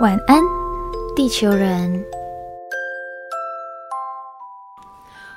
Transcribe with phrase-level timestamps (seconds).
[0.00, 0.42] 晚安，
[1.14, 2.02] 地球人！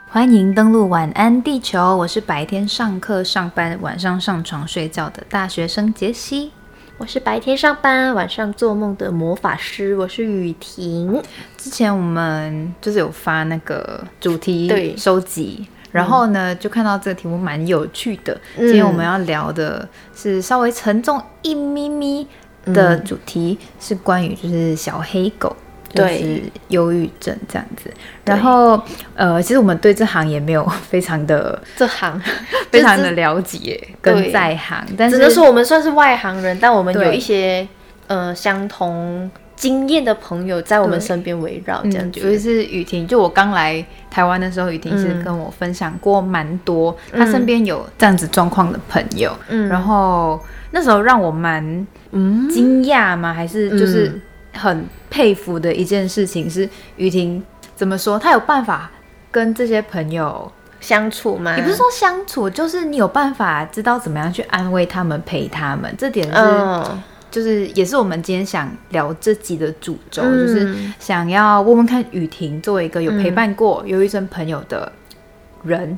[0.09, 6.51] 欢迎登录晚安地球，我是白天上课上班，晚上上床睡觉的大学生杰西。
[6.97, 9.95] 我是白天上班，晚上做梦的魔法师。
[9.97, 11.21] 我是雨婷。
[11.57, 18.39] 之前我们就是有发那个主题对收集，然后呢就看到这个题目蛮有趣的。
[18.55, 22.25] 今天我们要聊的是稍微沉重一咪咪
[22.73, 25.55] 的主题，是关于就是小黑狗。
[25.93, 27.89] 就是忧郁症这样子，
[28.25, 28.77] 然后
[29.15, 32.21] 呃，其实我们对这行也没有非常的这行。
[32.69, 37.65] 非常的了解跟在行，但是只能说我们算是外行人，但我们有一些
[38.07, 42.19] 呃相同经验的朋友在我们身边围绕，这样嗯，子。
[42.19, 45.23] 尤其是雨婷，就我刚来台湾的时候，雨婷是嗯。
[45.23, 49.69] 跟我分享过蛮多，她身边有这样子状况的朋友，嗯。
[49.69, 50.37] 然后
[50.75, 51.63] 那时候让我蛮
[52.11, 53.33] 嗯，惊讶吗？
[53.33, 57.41] 还是就是嗯很佩服的一件事情是雨婷
[57.77, 58.19] 怎么说？
[58.19, 58.91] 她有办法
[59.31, 60.51] 跟这些朋友，
[60.81, 66.33] 相处吗，也不是说相处，就是你有办法知道怎么样去安慰他们、陪他们，这点是。
[66.35, 67.01] 嗯，
[67.31, 74.91] 就是也是我们今天想聊这集的主轴，嗯就是想要问问看雨婷作为一个有陪伴过忧郁症朋友的
[75.63, 75.97] 人，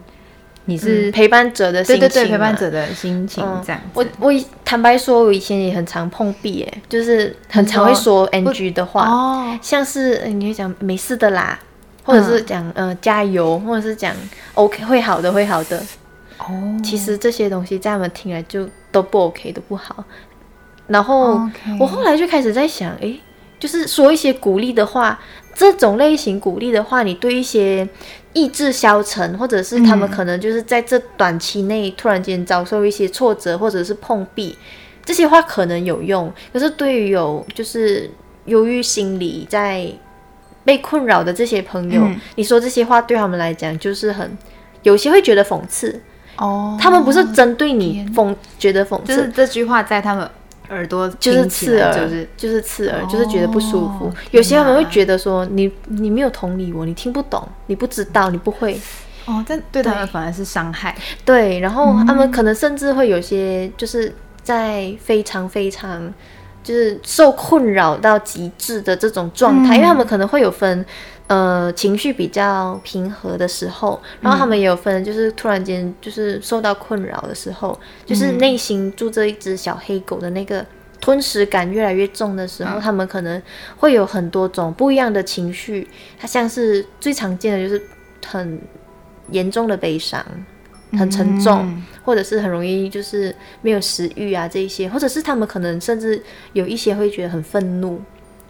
[0.68, 3.88] 你是、嗯陪伴者的心情嘛，对对对陪伴者的心情嗯这样子。
[3.94, 4.32] 我我
[4.64, 11.58] 坦白说，我以前也很常碰壁，哎，就是很常会说 NG 的话，哦，像是呃你会讲没事的啦，
[12.04, 14.14] 或者是讲、呃加油，或者是讲
[14.54, 15.82] OK 会好的会好的。
[16.40, 16.46] 哦，
[16.84, 20.04] 其实这些东西在我们听来就都不 OK 都不好。
[20.88, 21.42] 然后
[21.80, 23.20] 我后来就开始在想，诶，
[23.60, 25.20] 就是说一些鼓励的话，
[25.56, 27.88] 这种类型鼓励的话，你对一些
[28.38, 34.56] 意志消沉，或者是他们可能就是在这短期内突然间遭受一些挫折，或者是碰壁，
[35.04, 36.32] 这些话可能有用。
[36.54, 38.08] 可是对于有就是
[38.46, 39.92] 忧郁心理在
[40.64, 42.20] 被困扰的这些朋友，嗯。
[42.36, 44.38] 你说这些话对他们来讲就是很，
[44.84, 46.00] 有些会觉得讽刺，
[46.38, 50.30] 哦，他们不是针对你讽，觉得讽刺，就是这句话在他们
[50.70, 54.14] 耳朵就是刺耳，就是就是刺耳，就是觉得不舒服哦。
[54.32, 58.80] 有些他们会觉得说你你没有同理我，你听不懂，你不知道，你不会。
[59.26, 60.96] 哦，但对他们反而是伤害。
[61.26, 64.14] 对，然后嗯他们可能甚至会有些就是
[64.44, 66.14] 在非常非常
[66.64, 70.86] 就是受困扰到极致的这种状态，嗯因为他们可能会有分。
[71.28, 80.66] 呃，情绪比较平和的时候，然后他们也有分，就是突然间就是受到困扰的时候，就是内心住着一只小黑狗的那个
[81.02, 83.42] 吞食感越来越重的时候，他们可能
[83.76, 85.86] 会有很多种不一样的情绪。
[86.18, 87.82] 它像是最常见的就是
[88.26, 88.58] 很
[89.32, 90.26] 严重的悲伤，
[90.94, 96.24] 很沉重，嗯或者是很容易就是没有食欲啊这一些，或者是他们可能甚至
[96.54, 98.02] 有一些会觉得很愤怒，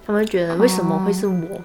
[0.06, 1.60] 他们会觉得为什么会是我？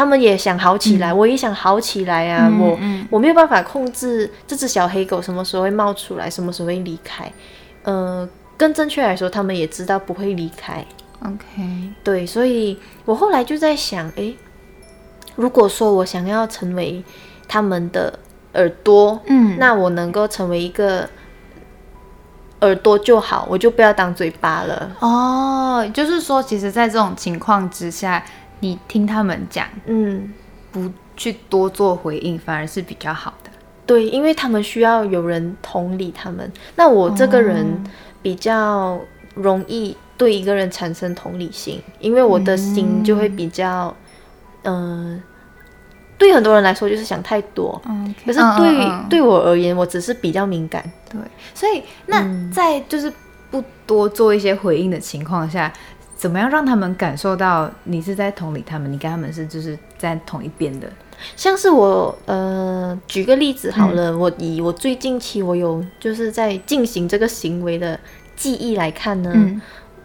[0.00, 2.50] 他们也想好起来，我也想好起来啊！
[2.58, 2.78] 我
[3.10, 7.30] 我没有办法控制这只小黑狗什么时候会冒出来，什么时候会离开。
[7.82, 10.82] 呃，更正确来说，他们也知道不会离开。
[11.22, 14.34] OK，对，所以我后来就在想，诶，
[15.36, 17.04] 如果说我想要成为
[17.46, 18.18] 他们的
[18.54, 21.06] 耳朵，嗯，那我能够成为一个
[22.62, 24.96] 耳朵就好，我就不要当嘴巴了。
[25.00, 28.24] 哦，就是说，其实，在这种情况之下，
[28.60, 30.32] 你听他们讲，嗯，
[30.70, 33.50] 不去多做回应，反而是比较好的。
[33.84, 36.50] 对，因为他们需要有人同理他们。
[36.76, 37.66] 那我这个人
[38.22, 39.00] 比较
[39.34, 43.94] 容易对一个人产生同理心，因为我的心就会比较，
[44.62, 45.20] 嗯、
[46.16, 50.84] 对很多人来说就是想太多，嗯，可是对、嗯嗯对我而言，我只是比较敏感。
[51.10, 51.20] 对，
[51.54, 53.12] 所以那嗯在就是
[53.50, 55.72] 不多做一些回应的情况下，
[56.20, 60.86] 怎么样让他们感受到你是在同理他们，你跟他们是就是在同一边的？
[61.34, 67.98] 像是我呃，举个例子好了，我以我最近期我有就是在进行这个行为的
[68.36, 69.58] 记忆来看呢，嗯。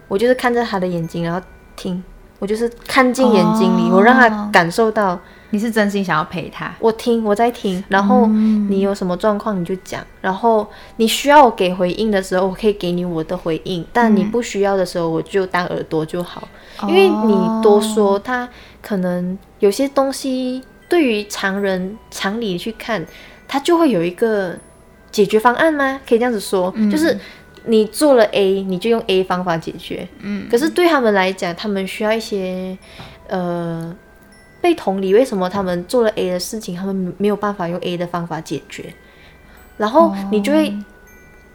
[0.08, 2.02] 我就是看着他的眼睛，然后听，
[2.38, 3.96] 我就是看进眼睛里，哦。
[3.96, 5.20] 我让他感受到
[5.50, 16.48] 你是真心想要陪他，我听，我在听，然后你有什么状况你就讲，然后你需要我给回应的时候，我可以给你我的回应，但你不需要的时候，我就当耳朵就好，
[16.88, 18.48] 因为你多说，他
[18.82, 23.06] 可能有些东西对于常人常理去看，
[23.46, 24.56] 他就会有一个
[25.12, 26.00] 解决方案吗？
[26.08, 27.16] 可以这样子说，就是
[27.66, 32.76] 你做了 A，你就用 A 方法解决，嗯，可是对他们来讲，他们需要一些
[33.28, 33.94] 呃。
[34.66, 38.92] 被同理，为什么他们做了 A 的事情，他们没有办法用 A 的方法解决？
[39.76, 40.76] 然后你就会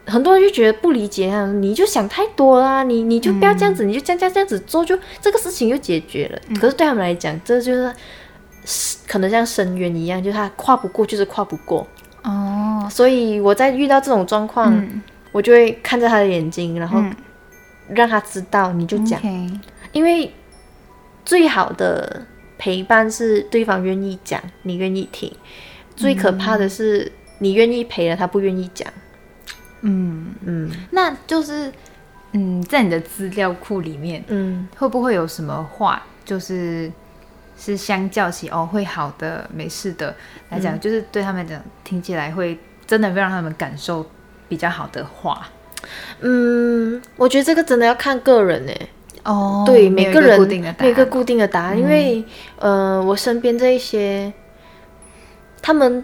[0.05, 6.39] 很多人就觉得不理解啊，你就想太多啦，你你就不要这样子，你就这样这样这样子做，就这个事情就解决了。
[6.55, 7.93] 可是对他们来讲，这就是
[9.05, 11.85] 可能像深渊一样，就是他跨不过，就是跨不过。
[12.23, 14.73] 哦，所以我在遇到这种状况，
[15.33, 17.03] 我就会看着他的眼睛，然后
[17.89, 19.19] 让他知道，你就讲，
[19.91, 20.33] 因为
[21.25, 22.25] 最好的
[22.61, 25.35] 陪伴是对方愿意讲，你愿意听。
[25.95, 28.87] 最可怕的是你愿意陪了，他不愿意讲。
[29.81, 31.73] 嗯嗯，那就是
[32.33, 36.91] 嗯，在你的资料库里面，嗯，会不会有什么话，就是
[37.57, 40.15] 是相较起哦会好的没事的
[40.49, 44.05] 来讲，就是对他们讲听起来会真的会让他们感受
[44.47, 45.49] 比较好的话？
[46.19, 48.71] 嗯，我觉得这个真的要看个人呢。
[49.23, 50.39] 哦，对，每个人
[50.79, 52.23] 每个固定的答案，因为
[52.59, 54.31] 呃，我身边这一些，
[55.61, 56.03] 他们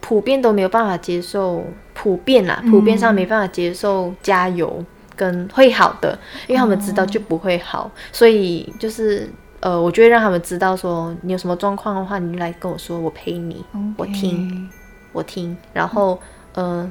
[0.00, 1.64] 普遍都没有办法接受。
[1.92, 4.82] 普遍啦，普遍上没办法接受加油
[5.14, 9.28] 跟会好的，因为他们知道就不会好，所以就是
[9.60, 13.62] 呃，我就会让他们知道说，你有什么状况的话，你就来跟我说，我陪你，
[13.98, 14.66] 我听，
[15.12, 15.54] 我听。
[15.74, 16.18] 然后
[16.54, 16.90] 呃，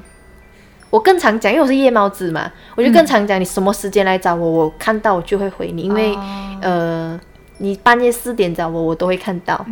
[0.89, 6.17] 我更常讲，因为我是夜猫子嘛，我就更常讲，你什么时间来找我，我看到我就会回你，因为
[6.61, 7.19] 呃，
[7.59, 9.65] 你半夜四点找我，我都会看到。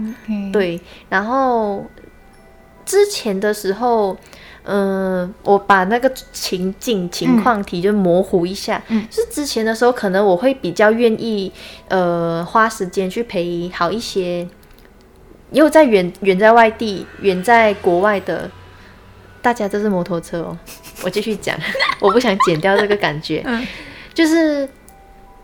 [0.51, 0.79] 对，
[1.09, 1.85] 然后
[2.85, 4.17] 之前的时候。
[4.69, 8.83] 嗯，我把那个情境情况题就模糊一下。
[8.89, 11.49] 嗯，是之前的时候，可能我会比较愿意，
[11.87, 14.45] 呃，花时间去陪好一些，
[15.51, 18.51] 因为在远远在外地、远在国外的
[19.41, 20.57] 大家，都是摩托车哦。
[21.03, 21.57] 我继续讲，
[21.99, 23.41] 我不想剪掉这个感觉。
[23.45, 23.65] 嗯，
[24.13, 24.67] 就是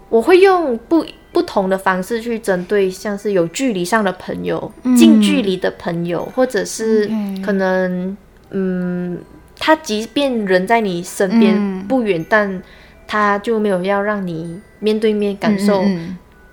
[0.10, 7.10] 我会用不不同的方式去针对，像是有距离上的朋友、近距离的朋友，或者是
[7.46, 8.16] 可能。
[8.56, 9.18] 嗯，
[9.58, 12.62] 他即便人在你身边不远，但
[13.08, 15.84] 他就没有要让你面对面感受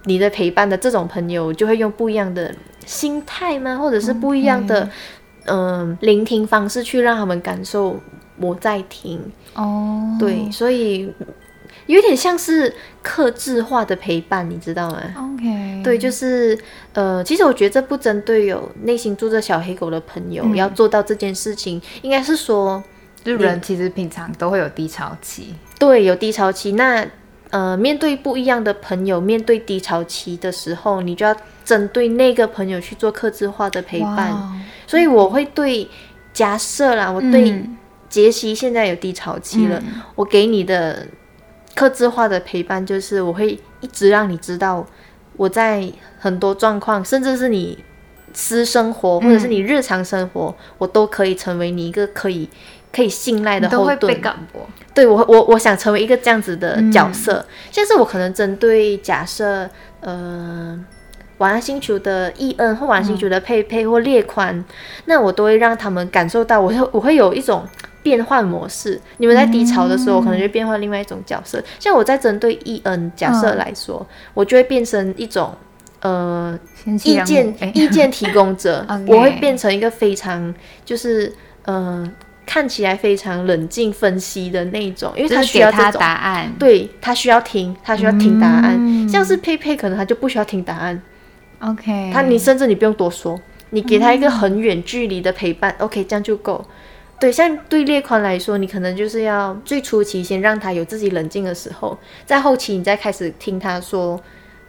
[0.04, 2.54] 你的陪伴的这种朋友，就会用不一样的
[2.86, 3.76] 心态吗？
[3.76, 4.88] 或者是不一样的
[5.44, 8.00] 嗯聆听方式去让他们感受
[8.40, 9.20] 我在听
[9.54, 10.16] 哦。
[10.18, 11.12] 对，所以。
[11.86, 12.72] 有点像是
[13.02, 16.56] 克制化的陪伴，你知道吗？OK，对，就是
[16.92, 22.80] 呃，其实我觉得这不针对有内心住着小黑狗的朋友要做到这件事情，应该是说，
[23.24, 26.72] 就人其实平常都会有低潮期，对，有低潮期。
[26.72, 27.04] 那
[27.50, 31.34] 呃，面对不一样的朋友，面对低潮期的时候，你就要
[31.64, 34.32] 针对那个朋友去做克制化的陪伴。
[34.86, 35.88] 所以我会对
[36.32, 37.68] 假设啦，我对
[38.10, 39.82] 杰西现在有低潮期了，
[40.16, 41.06] 我给你的。
[41.72, 44.84] 克制化的陪伴就是我会一直让你知道
[45.36, 47.78] 我在很多状况，甚至是你
[48.34, 52.46] 私生活或者是你日常生活，我都可以成为你一个可以
[52.92, 54.20] 可以信赖的后盾。
[54.92, 57.46] 对我我我想成为一个这样子的角色。
[57.70, 59.70] 像是我可能针对假设
[60.00, 60.78] 呃
[61.38, 64.62] 晚安星球的伊恩或晚安星球的佩佩或列宽，
[65.06, 67.64] 那我都会让他们感受到，我会我会有一种。
[68.02, 71.62] 变换模式，你们在低潮的时候，可能就变换另外一种角色。
[71.78, 75.54] 像我在针对 E N 假设来说，我就会变成一种
[76.00, 76.58] 呃
[77.04, 80.54] 意见意见提供者， 我会变成一个非常
[80.84, 81.32] 就是
[81.64, 82.10] 呃
[82.46, 89.08] 看起来非常冷静分析的那种，因为他需要他答案，对他需要听，他需要听答案。
[89.08, 91.00] 像是佩佩，可能他就不需要听答案。
[91.60, 96.64] OK，他你甚至你不用多说，你给他一个很远距离的陪伴，OK，这样就够。
[97.20, 104.18] 对，像对列宽来说，你可能就是要最初期先让他有自己冷静的时候，在后期你再开始听他说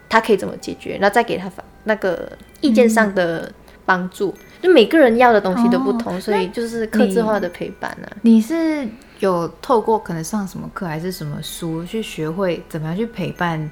[0.10, 1.50] 他可以怎么解决，然后再给他
[1.86, 2.30] 那个
[2.60, 3.50] 意见上的
[3.86, 4.36] 帮助。
[4.62, 8.06] 就每个人要的东西都不同，所以就是克制化的陪伴啊。
[8.22, 8.86] 你是
[9.20, 13.72] 有透过可能上什么课还是什么书去学会怎么样去陪伴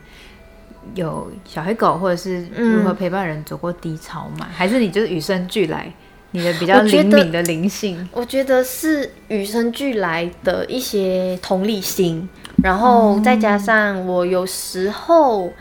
[0.95, 4.47] 有小黑狗，或者是如何陪伴人走过低潮吗？
[4.51, 5.93] 还是你就是与生俱来？
[6.31, 12.29] 你的比较灵敏的灵性，我觉得是与生俱来的一些同理心，
[12.63, 15.51] 然后再加上我有时候，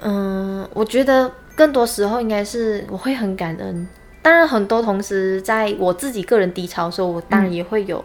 [0.00, 3.86] 嗯，我觉得更多时候应该是我会很感恩。
[4.22, 8.02] 当然，很多同时在我自己个人低潮的时候，我当然也会有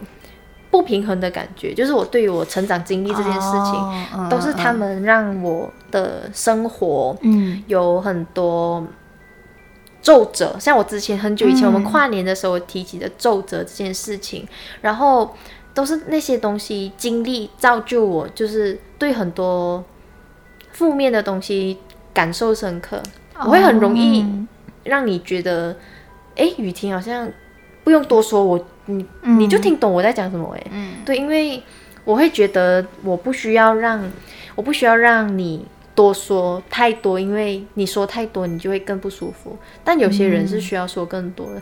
[0.69, 1.73] 不平衡的感觉。
[1.73, 8.85] 就是我对于我成长经历这件事情，都是他们让我的生活，嗯，有很多。
[10.01, 14.47] 皱褶，像我之前很久以前我们跨年的时候提起的皱褶这件事情，
[14.81, 15.35] 然后
[15.73, 19.83] 都是那些东西经历造就我，就是对很多
[20.71, 21.77] 负面的东西
[22.13, 23.01] 感受深刻。
[23.43, 24.25] 我会很容易
[24.83, 25.75] 让你觉得，
[26.35, 27.27] 哎，雨婷好像
[27.83, 31.61] 不用多说，我你你就听懂我在讲什么哎，嗯，对，因为
[32.03, 34.03] 我会觉得我不需要让，
[34.55, 39.57] 我不需要让你多说太多，因为你说太多，你就会更不舒服。
[39.83, 41.61] 但有些人是需要说更多的，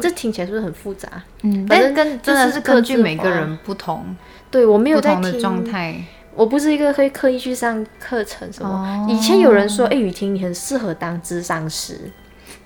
[0.00, 1.08] 这听起来是不是很复杂？
[1.42, 4.16] 嗯，反正跟真的是根据每个人不同
[4.50, 6.02] 对我没有在听状态。
[6.34, 8.70] 我不是一个会刻意去上课程什么。
[8.70, 11.98] 哦以前有人说，哎、雨婷你很适合当智商师，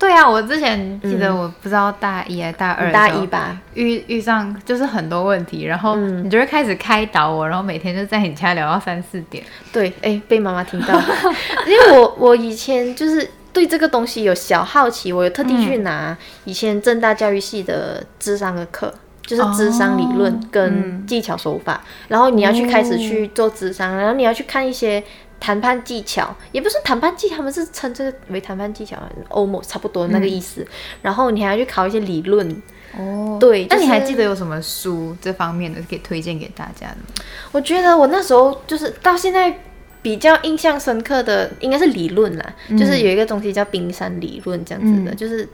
[0.03, 3.57] 对啊，我之前记得我不知道大一还是大二嗯大一吧？
[3.75, 9.45] 遇遇上就是很多问题，然后嗯你就会开始开导我，然后每天就在你家聊到三四点。
[9.73, 11.01] 对，哎、被妈妈听到，
[11.69, 18.93] 因为我我以前就是对这个东西有小好奇，我有特地去拿以前正大教育系的智商的课。
[19.25, 25.03] 就是智商理论哦跟技巧手法，然后你要去开始去做智商，然后你要去看一些
[25.43, 28.97] 谈判技巧，也不是谈判技巧，他们是称这个为谈判技巧
[29.29, 30.65] ，almost 差不多那个意思。
[31.03, 32.49] 然后你还要去考一些理论，
[32.97, 33.39] 哦。
[33.41, 37.25] 对那你还记得有什么书这方面的可以推荐给大家的吗？
[37.51, 39.53] 我觉得我那时候就是到现在
[40.01, 45.17] 比较印象深刻的应该是理论啦，就是有一个东西叫冰山理论这样子的，嗯。
[45.17, 45.49] 就是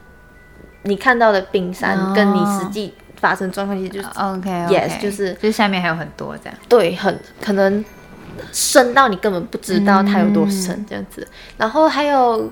[0.83, 6.54] 你看到的冰山哦跟你实际发生状况其实就是、OK Yes，就是就是下面还有很多这样。
[6.68, 7.83] 对，很可能
[8.52, 11.26] 深到你根本不知道它有多深这样子。
[11.57, 12.50] 然后还有，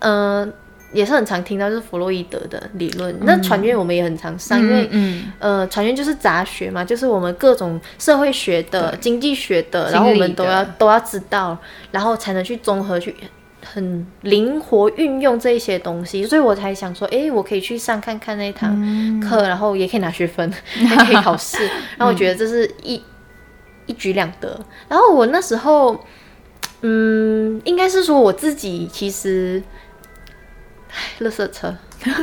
[0.00, 0.52] 嗯、
[0.92, 11.56] 也是很常听到就是弗洛伊德的理论，那传院我们也很常上，因为嗯，呃，传院就是杂学嘛，就是我们各种社会学的、经济学的，然后我们都要都要知道，
[11.90, 13.14] 然后才能去综合去
[13.64, 20.52] 很灵活运用这一些东西，所以我才想说，诶，我可以去上看看那一堂课，然后也可以拿学分，
[20.88, 21.64] 还可以考试，
[21.96, 23.00] 然后我觉得这是一
[23.92, 24.58] 一举两得。
[24.88, 26.02] 然后我那时候，
[26.80, 29.62] 嗯，应该是说我自己其实，
[30.90, 31.76] 唉，垃圾车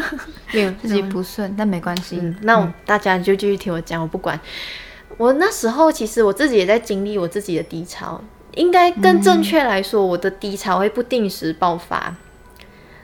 [0.51, 2.17] 没有自己不顺，但没关系。
[2.19, 4.39] 嗯，那我、大家就继续听我讲，我不管。
[5.17, 8.21] 我那时候其实我自己也在经历我自己的低潮，
[8.55, 12.15] 应该更正确来说，我的低潮会不定时爆发。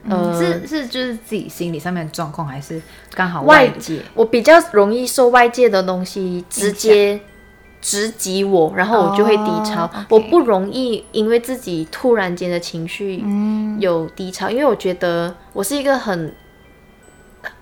[0.03, 2.81] 嗯，呃是是就是自己心理上面的状况，还是
[3.11, 3.99] 刚好外外界？
[4.13, 7.19] 我比较容易受外界的东西直接
[7.85, 9.87] 直击我，然后我就会低潮。
[10.09, 13.79] 我不容易因为自己突然间的情绪嗯。
[13.79, 16.33] 有低潮，因为我觉得我是一个很，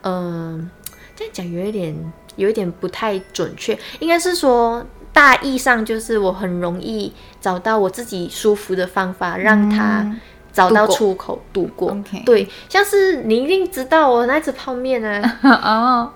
[0.03, 0.69] 嗯、
[1.13, 1.93] 这样讲有一点
[2.37, 7.11] 有一点不太准确，应该是说大意上就是我很容易
[7.41, 10.15] 找到我自己舒服的方法，让它
[10.53, 11.97] 找到出口度过。
[12.25, 16.11] 对，像是你一定知道我那只泡面啊， 哦，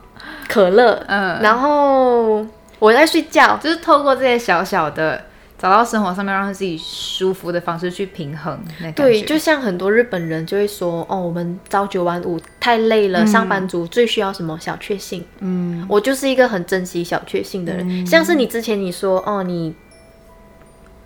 [0.48, 2.46] 可乐，嗯，然后
[2.80, 5.26] 我在睡觉，就是透过这些小小的，
[5.58, 8.60] 找到生活上面让自己舒服的方式去平衡。
[8.96, 15.26] 对，就像很多日本人就会说，哦，我们朝九晚五太累了，上班族最需要什么小确幸。
[15.40, 19.76] 嗯，我就是一个很珍惜小确幸的人，像是你之前你说，哦，你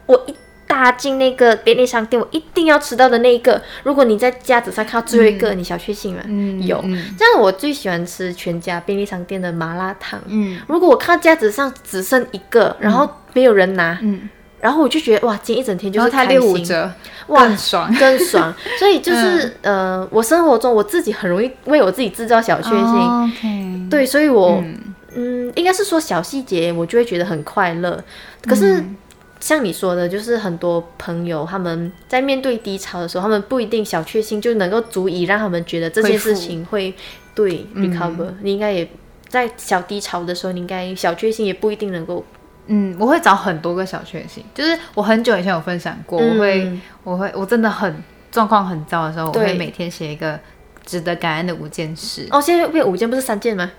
[0.08, 0.36] 我一
[0.72, 6.22] 踏进那个便利商店，我一定要吃到的那一个，如果你在架子上看到最后一个，你小确幸吗？
[6.26, 6.80] 嗯有。
[6.84, 10.20] 嗯这样我最喜欢吃全家便利商店的麻辣烫。
[10.28, 16.30] 嗯如果我看到架子上只剩一个，然后没有人拿，嗯，然后我就觉得哇，今天一整天就是开心。
[16.40, 16.90] 六五折，
[17.28, 17.94] 哇更爽。
[17.96, 24.78] 更爽， 所以就是、嗯呃，我生活中我自己很容易为我自己制造小确幸，哦 OK，对，所以我嗯
[25.16, 28.02] 嗯应该是说小细节我就会觉得很快乐。
[28.44, 28.96] 可是、嗯
[29.42, 36.94] 像你说的，就是很多朋友他们在面对低潮的时候，他们不一定小确幸就能够足以让他们觉得这件事情会
[37.36, 38.88] 对 recover、你应该也
[39.28, 42.24] 在小低潮的时候，你应该小确幸也不一定能够。
[42.68, 50.40] 嗯，我会找很多个小确幸，就是我很久以前有分享过，我会嗯我会我真的很状况很糟的时候，我会每天写一个
[50.86, 52.28] 值得感恩的五件事。
[52.30, 53.70] 哦，现在变五件不是三件吗？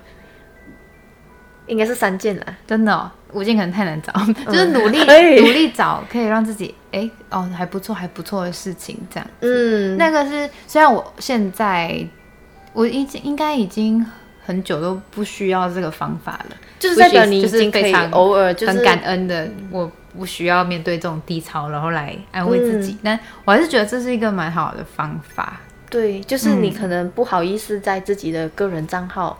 [1.68, 2.56] 应该是三件啦。
[2.66, 4.12] 真的、哦，五件可能太难找，
[4.46, 4.98] 就是努力
[5.40, 9.26] 努力找可以让自己哎哦还不错还不错的事情这样。
[9.40, 12.06] 嗯，那个是虽然我现在
[12.72, 14.04] 我已经应该已经
[14.44, 22.98] 很久都不需要这个方法了，就是代表你已经非常偶尔就是很感恩的，我不需要面对这种低潮，然后来安慰自嗯己。
[23.02, 25.60] 但我还是觉得这是一个蛮好的方法。
[25.88, 29.38] 对，就是你嗯可能不好意思在自己的个人账号。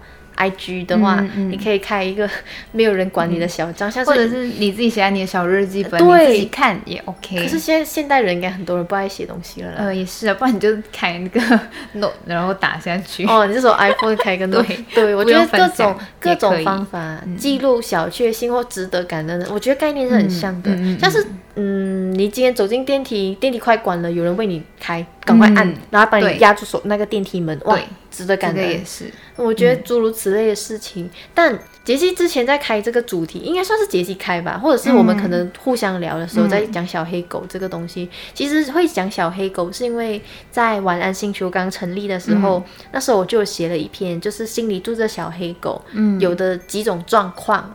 [0.50, 2.28] G 的话，嗯嗯你可以开一个
[2.72, 4.46] 没有人管你的小账，像或者是。
[4.58, 7.36] 你自己写在你的小日记本，对你自己看也 OK。
[7.36, 9.76] 可是现在现代人应该很多人不爱写东西了啦。
[9.78, 11.40] 呃，也是啊，不然你就开那个
[11.94, 13.24] note，然后打下去。
[13.26, 14.64] 哦，你是说 iPhone 开个 note？
[14.94, 20.70] 对对，我觉得各种各种方法记录小确幸或值得感恩的，我觉得概念是很像的。
[20.72, 27.78] 嗯嗯嗯像是嗯，你今天走进电梯，电梯快关了，有人为你开，赶快按，嗯然后帮你压住手那个电梯门，哇，
[28.10, 28.56] 值得感恩。
[28.56, 29.04] 个也是，
[29.36, 38.08] 我觉得诸如此类的事情，但杰西之前在开这个主题，应该算是杰西开吧，或者是我们可能互相聊的时候在讲小黑狗这个东西。
[38.32, 47.74] 其实会讲小黑狗，是因为在晚安星球刚成立的时候，那时候我就写了一篇，就是心里住着小黑狗，嗯，有的几种状况。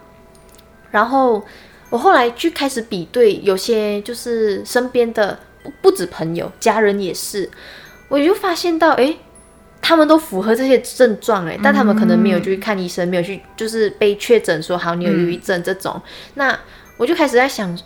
[0.90, 1.44] 然后
[1.90, 7.50] 我后来去开始比对，有些就是身边的不不止朋友，家人也是，
[8.10, 9.18] 我就发现到，哎。
[9.80, 16.02] 他们都符合这些症状哎，但他们可能没有去看医生，没有去就是被确诊说好你有抑郁症这种。
[16.34, 16.60] 那
[16.98, 17.78] 我就开始在想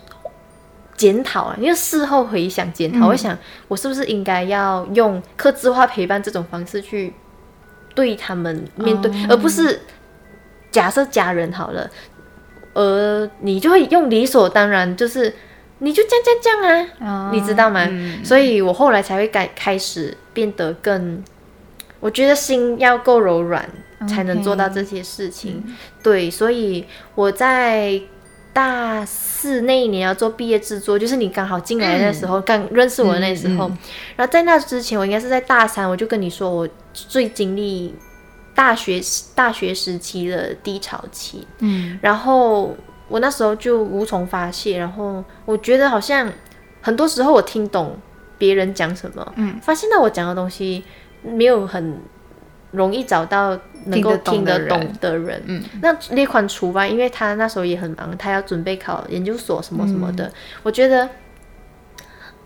[0.96, 7.12] 检讨啊，因为事后回想检讨，我想我是不是应该要用克制化陪伴这种方式去
[7.94, 9.82] 对他们面对，而不是
[10.72, 11.88] 假设家人好了，
[12.74, 15.34] 而你就会用理所当然，就是
[15.78, 17.88] 你就这样这样啊，你知道吗？
[18.24, 21.22] 所以我后来才会改开始变得更。
[22.00, 23.68] 我觉得心要够柔软，
[24.08, 25.62] 才能做到这些事情。
[26.02, 28.00] 对，所以我在
[28.52, 33.70] 大四那一年要做毕业制作，就是你刚好进来的时候，刚认识我的那时候。
[34.16, 37.94] 然后在那之前，我应该是在大三，我就跟你说，我最经历
[38.54, 39.00] 大学
[39.34, 41.46] 大学时期的低潮期。
[41.58, 42.76] 嗯，然后
[43.08, 46.30] 我那时候就无从发泄，然后我觉得好像
[46.80, 47.96] 很多时候我听懂
[48.38, 50.84] 别人讲什么，嗯，发现到我讲的东西。
[51.24, 52.00] 没有很
[52.72, 55.40] 容易找到能够听得懂的人。
[55.46, 60.28] 嗯，那那款除外，因为他那时候也很忙，他要准备考研究所什么什么的。
[60.64, 61.08] 我觉得，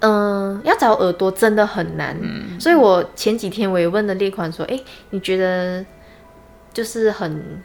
[0.00, 2.14] 嗯，要找耳朵真的很难。
[2.20, 5.82] 嗯，所以我前几天我也问了列款说：“哎，你觉得
[6.76, 7.62] 就是很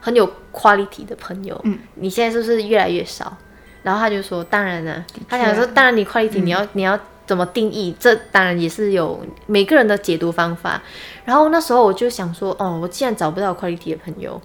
[0.00, 3.36] 很有 quality 的朋友，嗯，你现在是不是越来越少？”
[3.84, 7.92] 然后他就说：“当然了，他想说，当然你 quality，你要你要。”怎么定义？
[7.98, 10.80] 这当然也是有每个人的解读方法。
[11.24, 14.40] 然后那时候我就想说，哦，我既然找不到 quality 的朋友，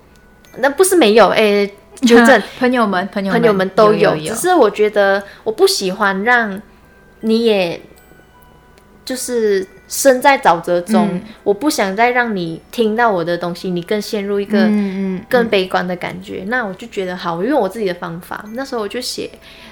[0.57, 1.69] 那不是没有哎，
[2.01, 6.59] 纠正 朋友们，朋友朋友们都有，只是我觉得我不喜欢让
[7.19, 7.79] 你也
[9.05, 14.67] 就是身在沼泽中，我不想再让你听到我的东西，你更陷入一个
[15.29, 16.45] 更悲观的感觉。
[16.47, 18.43] 那我就觉得好，我用我自己的方法。
[18.53, 19.29] 那时候我就写，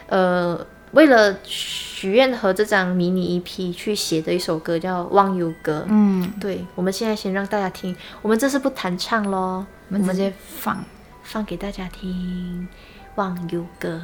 [0.07, 0.63] 呃。
[0.91, 5.81] 为了许愿和这张迷你 EP 去写的一首歌叫《忘忧歌》。
[5.87, 10.83] 嗯，对，我们现在先让大家听，我们这次不弹唱喽，我们直接放
[11.21, 12.67] 放给大家听
[13.13, 14.01] 《忘忧歌》。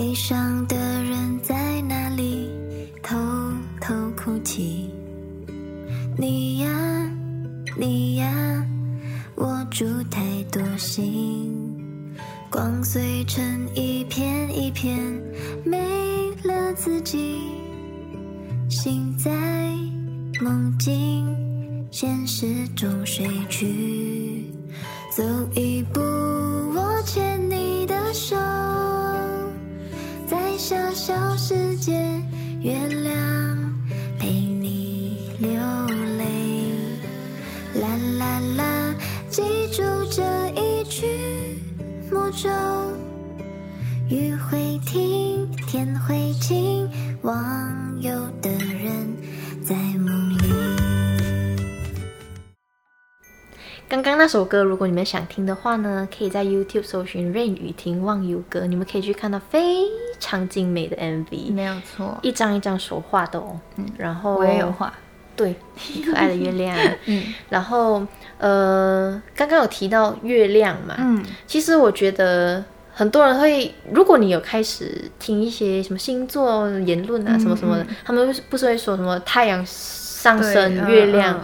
[0.00, 2.48] 悲伤的人在哪里
[3.02, 3.18] 偷
[3.82, 4.88] 偷哭泣？
[6.16, 7.12] 你呀，
[7.76, 8.66] 你呀，
[9.36, 11.52] 握住太多心，
[12.48, 14.98] 光碎成一片一片，
[15.66, 15.76] 没
[16.44, 17.42] 了自己。
[18.70, 19.30] 心在
[20.40, 21.26] 梦境，
[21.90, 24.46] 现实中睡去，
[25.14, 25.22] 走
[25.54, 26.00] 一步，
[44.08, 46.88] 雨会停，天会晴，
[47.22, 47.36] 忘
[48.00, 49.14] 忧的人
[49.62, 50.36] 在梦里。
[53.88, 59.84] 刚刚那首歌，如果你们想听的话呢，可以在 YouTube 搜寻 Rain 雨婷忘忧歌，你们可以去看到非。
[60.22, 63.58] 常精美的 MV，没有错，一张一张手画的哦。
[63.76, 64.92] 嗯，然后我也有画，
[65.40, 65.54] 对，
[66.04, 66.76] 可爱的月亮。
[67.06, 81.42] 嗯，然后呃，刚刚有提到月亮嘛，嗯，其实我觉得很多人会，如果你有开始听一些什么星座言论啊，什么什么的，他们不是会说什么太阳上升，月亮，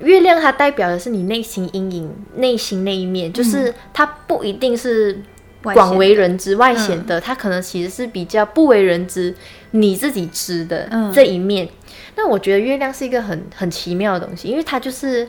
[0.00, 5.22] 月亮它代表的是你内心阴影，内心那一面，就是它不一定是。
[5.62, 9.34] 广为人知、外显的，它可能其实是比较不为人知、
[9.70, 11.68] 你自己知的这一面。
[12.16, 15.28] 那我觉得月亮是一个很很奇妙的东西，因为它就是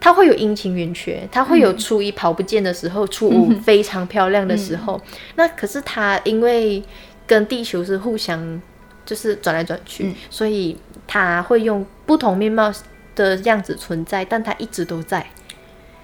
[0.00, 5.00] 它会有阴晴圆缺，它会有初一跑不见的时候，初五非常漂亮的时候。
[5.36, 6.82] 那可是它因为
[7.26, 8.60] 跟地球是互相
[9.06, 12.72] 就是转来转去，所以它会用不同面貌
[13.14, 15.26] 的样子存在，但它一直都在。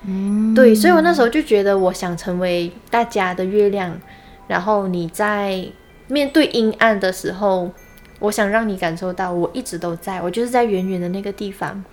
[0.07, 3.99] 嗯，对，所以我那时候就觉得，我想成为大家的月亮，
[4.47, 5.67] 然后你在
[6.07, 7.71] 面对阴暗的时候，
[8.21, 11.85] 我想让你感受到我一直都在，我就是在远远的那个地方。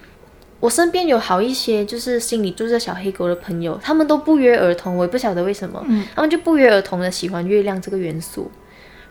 [0.61, 8.49] 我身边有好一些就是心里住着小黑狗的朋友，他们都不约而同，我也不晓得为什么，他们就不约而同的喜欢月亮这个元素，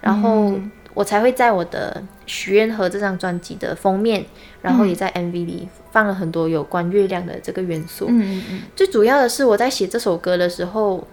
[0.00, 0.58] 然后
[0.94, 4.24] 我才会在我的许愿盒这张专辑的封面，
[4.62, 8.06] 然后也在 MV 里放了很多有关月亮的这个元素。
[8.08, 11.06] 嗯嗯最主要的是我在写这首歌的时候，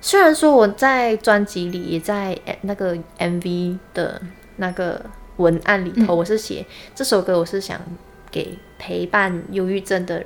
[0.00, 4.20] 虽然说我在专辑里也在那个 MV 的
[4.56, 5.00] 那个
[5.36, 7.80] 文案里头，我是写这首歌，我是想
[8.30, 10.24] 给陪伴忧郁症的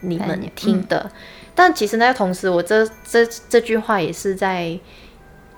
[0.00, 1.10] 你们听的。
[1.54, 4.78] 但其实那个同时，我这这这句话也是在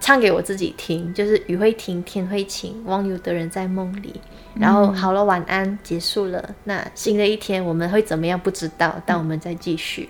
[0.01, 4.21] 唱给我自己听，就是雨会停，天会晴，忘忧的人在梦里。
[4.59, 6.55] 然后好了，晚安，结束了。
[6.65, 8.39] 那新的一天我们会怎么样？
[8.39, 10.09] 不知道，但我们再继续。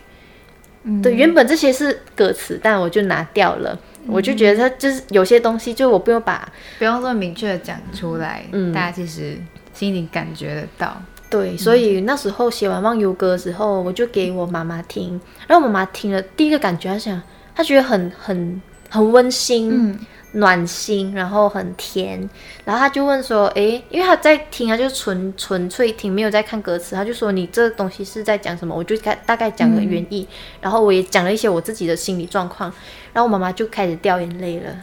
[0.83, 3.79] 嗯，对，原本这些是歌词，但我就拿掉了。
[4.07, 6.47] 我就觉得它就是有些东西，就我不用把
[6.79, 9.39] 不用这么明确的讲出来，嗯，大家其实
[9.73, 11.01] 心里感觉得到。
[11.31, 15.19] 对，所以那时候写完《忘忧歌》之后，我就给我妈妈听，
[15.49, 17.23] 然后我妈妈听了，第一个感觉她想，
[17.55, 18.61] 她觉得很很
[18.95, 19.99] 很温馨。
[20.37, 22.29] 暖心，然后很甜，
[22.65, 26.97] 然后他就问说：“诶，因为他在听，他就纯纯粹听，没有在看歌词。
[26.97, 28.75] 他就说你这东西是在讲什么？
[28.75, 30.27] 我就大大概讲了原意，
[30.61, 32.69] 然后我也讲了一些我自己的心理状况，
[33.13, 34.75] 然后我妈妈就开始掉眼泪了。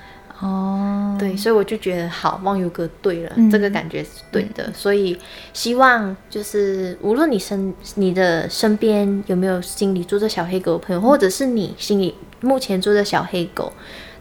[0.42, 4.72] 哦，对，所以我就觉得好，忘忧哥对了，这个感觉是对的。
[4.74, 5.18] 所以
[5.54, 13.72] 希望就是无论你身你的身边有没有心里住着小黑狗的朋友，或者是你心里目前住着小黑狗。”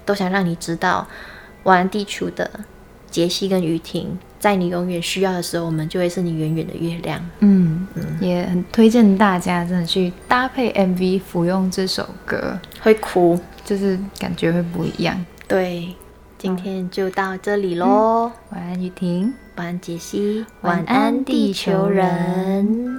[0.06, 1.06] 都想让你知道，
[1.62, 2.50] 玩地球的
[3.10, 7.24] 杰西跟雨婷，在你永远需要的时候，我们就会是你远远的月亮。
[7.38, 7.86] 嗯，
[8.18, 15.24] 也很推荐大家真的去搭配 MV 服用这首歌，会哭，就是感觉会不一样。
[15.46, 15.94] 对，
[16.40, 18.32] 今天就到这里喽。
[18.48, 19.34] 晚安，雨婷。
[19.56, 20.46] 晚安，杰西。
[20.62, 22.98] 晚安，地球人。